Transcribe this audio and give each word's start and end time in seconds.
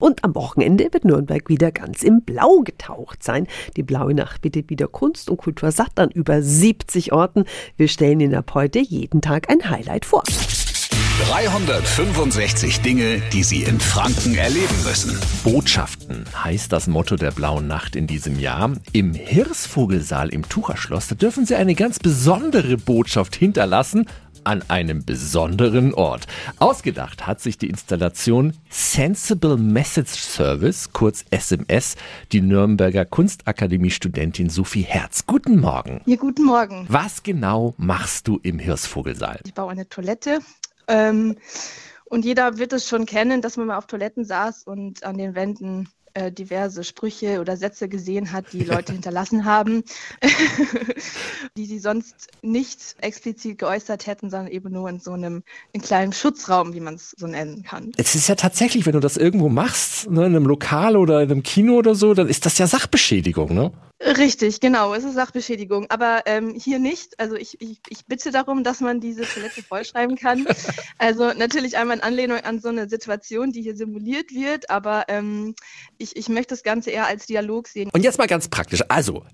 Und 0.00 0.24
am 0.24 0.34
Wochenende 0.34 0.88
wird 0.90 1.04
Nürnberg 1.04 1.48
wieder 1.48 1.70
ganz 1.70 2.02
im 2.02 2.22
Blau 2.22 2.62
getaucht 2.64 3.22
sein. 3.22 3.46
Die 3.76 3.84
Blaue 3.84 4.12
Nacht 4.12 4.42
bietet 4.42 4.68
wieder 4.68 4.88
Kunst 4.88 5.30
und 5.30 5.36
Kultur 5.36 5.70
satt 5.70 6.00
an 6.00 6.10
über 6.10 6.42
70 6.42 7.12
Orten. 7.12 7.44
Wir 7.76 7.86
stellen 7.86 8.18
Ihnen 8.18 8.34
ab 8.34 8.54
heute 8.54 8.80
jeden 8.80 9.22
Tag 9.22 9.48
ein 9.50 9.70
Highlight 9.70 10.04
vor. 10.04 10.24
365 11.28 12.80
Dinge, 12.80 13.22
die 13.32 13.44
Sie 13.44 13.62
in 13.62 13.78
Franken 13.78 14.34
erleben 14.34 14.74
müssen. 14.84 15.16
Botschaften 15.44 16.24
heißt 16.42 16.72
das 16.72 16.88
Motto 16.88 17.14
der 17.14 17.30
Blauen 17.30 17.68
Nacht 17.68 17.94
in 17.94 18.08
diesem 18.08 18.40
Jahr. 18.40 18.72
Im 18.92 19.14
Hirsvogelsaal 19.14 20.30
im 20.30 20.48
Tucherschloss, 20.48 21.06
da 21.06 21.14
dürfen 21.14 21.46
Sie 21.46 21.54
eine 21.54 21.76
ganz 21.76 22.00
besondere 22.00 22.76
Botschaft 22.76 23.36
hinterlassen 23.36 24.06
an 24.44 24.62
einem 24.68 25.04
besonderen 25.04 25.94
Ort. 25.94 26.26
Ausgedacht 26.58 27.26
hat 27.26 27.40
sich 27.40 27.58
die 27.58 27.68
Installation 27.68 28.54
Sensible 28.70 29.56
Message 29.56 30.20
Service, 30.20 30.92
kurz 30.92 31.24
SMS, 31.30 31.96
die 32.32 32.40
Nürnberger 32.40 33.04
Kunstakademie-Studentin 33.04 34.50
Sophie 34.50 34.82
Herz. 34.82 35.26
Guten 35.26 35.60
Morgen. 35.60 36.02
Ja, 36.06 36.16
guten 36.16 36.44
Morgen. 36.44 36.86
Was 36.88 37.22
genau 37.22 37.74
machst 37.76 38.28
du 38.28 38.38
im 38.42 38.58
Hirsvogelsaal? 38.58 39.40
Ich 39.44 39.54
baue 39.54 39.70
eine 39.70 39.88
Toilette. 39.88 40.40
Ähm, 40.88 41.36
und 42.04 42.24
jeder 42.24 42.58
wird 42.58 42.72
es 42.72 42.88
schon 42.88 43.06
kennen, 43.06 43.42
dass 43.42 43.56
man 43.56 43.66
mal 43.66 43.78
auf 43.78 43.86
Toiletten 43.86 44.24
saß 44.24 44.64
und 44.64 45.04
an 45.04 45.18
den 45.18 45.34
Wänden 45.34 45.88
äh, 46.14 46.32
diverse 46.32 46.84
Sprüche 46.84 47.40
oder 47.40 47.56
Sätze 47.56 47.88
gesehen 47.88 48.32
hat, 48.32 48.52
die 48.52 48.64
Leute 48.64 48.92
hinterlassen 48.94 49.44
haben, 49.44 49.84
die 51.56 51.66
sie 51.66 51.78
sonst 51.78 52.28
nicht 52.42 52.96
explizit 53.00 53.58
geäußert 53.58 54.06
hätten, 54.06 54.30
sondern 54.30 54.50
eben 54.50 54.72
nur 54.72 54.88
in 54.88 55.00
so 55.00 55.12
einem 55.12 55.42
in 55.72 55.82
kleinen 55.82 56.12
Schutzraum, 56.12 56.74
wie 56.74 56.80
man 56.80 56.94
es 56.94 57.14
so 57.16 57.26
nennen 57.26 57.62
kann. 57.62 57.92
Es 57.96 58.14
ist 58.14 58.28
ja 58.28 58.34
tatsächlich, 58.34 58.86
wenn 58.86 58.92
du 58.92 59.00
das 59.00 59.16
irgendwo 59.16 59.48
machst, 59.48 60.10
ne, 60.10 60.26
in 60.26 60.36
einem 60.36 60.46
Lokal 60.46 60.96
oder 60.96 61.22
in 61.22 61.30
einem 61.30 61.42
Kino 61.42 61.74
oder 61.74 61.94
so, 61.94 62.14
dann 62.14 62.28
ist 62.28 62.46
das 62.46 62.58
ja 62.58 62.66
Sachbeschädigung, 62.66 63.54
ne? 63.54 63.72
Richtig, 64.04 64.60
genau, 64.60 64.92
es 64.92 65.04
ist 65.04 65.14
Sachbeschädigung. 65.14 65.86
Aber 65.88 66.22
ähm, 66.26 66.54
hier 66.58 66.78
nicht. 66.78 67.18
Also 67.18 67.36
ich, 67.36 67.60
ich, 67.60 67.80
ich 67.88 68.04
bitte 68.06 68.32
darum, 68.32 68.62
dass 68.62 68.80
man 68.80 69.00
diese 69.00 69.22
Toilette 69.22 69.62
vollschreiben 69.62 70.16
kann. 70.16 70.46
Also 70.98 71.32
natürlich 71.32 71.76
einmal 71.76 71.98
in 71.98 72.02
Anlehnung 72.02 72.38
an 72.38 72.60
so 72.60 72.68
eine 72.68 72.88
Situation, 72.88 73.52
die 73.52 73.62
hier 73.62 73.76
simuliert 73.76 74.32
wird, 74.32 74.70
aber 74.70 75.04
ähm, 75.08 75.54
ich, 76.04 76.16
ich 76.16 76.28
möchte 76.28 76.54
das 76.54 76.62
Ganze 76.62 76.90
eher 76.90 77.06
als 77.06 77.26
Dialog 77.26 77.68
sehen. 77.68 77.90
Und 77.92 78.04
jetzt 78.04 78.18
mal 78.18 78.26
ganz 78.26 78.48
praktisch. 78.48 78.82
Also, 78.88 79.24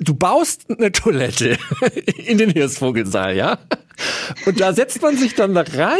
du 0.00 0.14
baust 0.14 0.66
eine 0.68 0.92
Toilette 0.92 1.58
in 2.16 2.38
den 2.38 2.50
Hirsvogelsaal, 2.50 3.36
ja? 3.36 3.58
Und 4.46 4.60
da 4.60 4.72
setzt 4.72 5.02
man 5.02 5.16
sich 5.16 5.34
dann 5.34 5.54
da 5.54 5.62
rein 5.62 5.98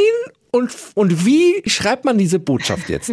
und, 0.51 0.71
und 0.95 1.25
wie 1.25 1.63
schreibt 1.67 2.05
man 2.05 2.19
diese 2.19 2.39
Botschaft 2.39 2.89
jetzt? 2.89 3.13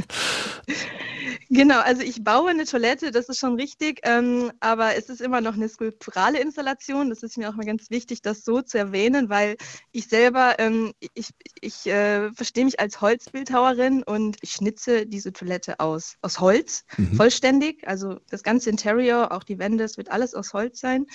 Genau, 1.51 1.79
also 1.79 2.03
ich 2.03 2.23
baue 2.23 2.51
eine 2.51 2.65
Toilette, 2.65 3.09
das 3.09 3.27
ist 3.27 3.39
schon 3.39 3.55
richtig, 3.55 4.01
ähm, 4.03 4.51
aber 4.59 4.95
es 4.95 5.09
ist 5.09 5.19
immer 5.19 5.41
noch 5.41 5.55
eine 5.55 5.67
skulpturale 5.67 6.39
Installation. 6.39 7.09
Das 7.09 7.23
ist 7.23 7.39
mir 7.39 7.49
auch 7.49 7.55
mal 7.55 7.65
ganz 7.65 7.89
wichtig, 7.89 8.21
das 8.21 8.45
so 8.45 8.61
zu 8.61 8.77
erwähnen, 8.77 9.29
weil 9.29 9.57
ich 9.91 10.07
selber, 10.07 10.59
ähm, 10.59 10.93
ich, 11.15 11.29
ich 11.59 11.87
äh, 11.87 12.31
verstehe 12.33 12.65
mich 12.65 12.79
als 12.79 13.01
Holzbildhauerin 13.01 14.03
und 14.03 14.37
ich 14.41 14.51
schnitze 14.51 15.07
diese 15.07 15.33
Toilette 15.33 15.79
aus, 15.79 16.17
aus 16.21 16.39
Holz, 16.39 16.85
mhm. 16.97 17.15
vollständig. 17.15 17.87
Also 17.87 18.19
das 18.29 18.43
ganze 18.43 18.69
Interior, 18.69 19.31
auch 19.31 19.43
die 19.43 19.57
Wände, 19.57 19.83
es 19.83 19.97
wird 19.97 20.11
alles 20.11 20.35
aus 20.35 20.53
Holz 20.53 20.79
sein. 20.79 21.07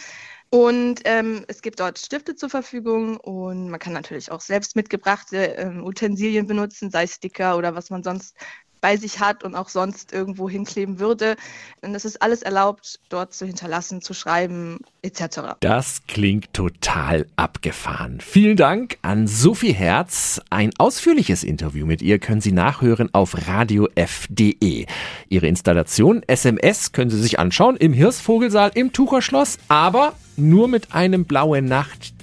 Und 0.50 1.00
ähm, 1.04 1.44
es 1.48 1.62
gibt 1.62 1.80
dort 1.80 1.98
Stifte 1.98 2.36
zur 2.36 2.48
Verfügung 2.48 3.16
und 3.16 3.70
man 3.70 3.80
kann 3.80 3.92
natürlich 3.92 4.30
auch 4.30 4.40
selbst 4.40 4.76
mitgebrachte 4.76 5.36
ähm, 5.36 5.84
Utensilien 5.84 6.46
benutzen, 6.46 6.90
sei 6.90 7.08
Sticker 7.08 7.56
oder 7.56 7.74
was 7.74 7.90
man 7.90 8.04
sonst 8.04 8.36
bei 8.84 8.98
sich 8.98 9.18
hat 9.18 9.44
und 9.44 9.54
auch 9.54 9.70
sonst 9.70 10.12
irgendwo 10.12 10.46
hinkleben 10.46 10.98
würde. 10.98 11.36
Und 11.80 11.94
es 11.94 12.04
ist 12.04 12.20
alles 12.20 12.42
erlaubt, 12.42 13.00
dort 13.08 13.32
zu 13.32 13.46
hinterlassen, 13.46 14.02
zu 14.02 14.12
schreiben, 14.12 14.76
etc. 15.00 15.56
Das 15.60 16.02
klingt 16.06 16.52
total 16.52 17.24
abgefahren. 17.34 18.20
Vielen 18.20 18.58
Dank 18.58 18.98
an 19.00 19.26
Sophie 19.26 19.72
Herz. 19.72 20.42
Ein 20.50 20.70
ausführliches 20.76 21.44
Interview 21.44 21.86
mit 21.86 22.02
ihr 22.02 22.18
können 22.18 22.42
Sie 22.42 22.52
nachhören 22.52 23.08
auf 23.14 23.48
radiof.de. 23.48 24.84
Ihre 25.30 25.46
Installation 25.46 26.22
SMS 26.26 26.92
können 26.92 27.10
Sie 27.10 27.22
sich 27.22 27.38
anschauen 27.38 27.78
im 27.78 27.94
Hirsvogelsaal 27.94 28.72
im 28.74 28.92
Tucherschloss, 28.92 29.56
aber 29.68 30.12
nur 30.36 30.68
mit 30.68 30.94
einem 30.94 31.24
blauen 31.24 31.64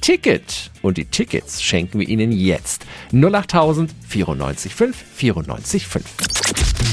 Nacht-Ticket. 0.01 0.71
Und 0.81 0.97
die 0.97 1.05
Tickets 1.05 1.61
schenken 1.61 1.99
wir 1.99 2.07
Ihnen 2.07 2.31
jetzt. 2.31 2.85
08000 3.13 3.93
94 4.07 4.73
5 4.73 4.97
94 5.15 5.87
5. 5.87 6.05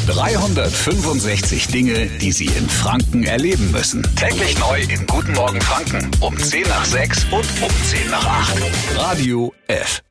365 0.06 1.68
Dinge, 1.68 2.06
die 2.20 2.32
Sie 2.32 2.46
in 2.46 2.68
Franken 2.68 3.24
erleben 3.24 3.70
müssen. 3.70 4.02
Täglich 4.14 4.58
neu 4.58 4.80
in 4.82 5.06
Guten 5.06 5.32
Morgen 5.32 5.60
Franken 5.60 6.10
um 6.20 6.36
10 6.36 6.62
nach 6.62 6.84
6 6.84 7.24
und 7.24 7.46
um 7.62 7.70
10 7.84 8.10
nach 8.10 8.26
8. 8.26 8.56
Radio 8.96 9.54
F. 9.66 10.02